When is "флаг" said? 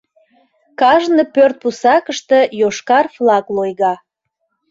3.15-3.45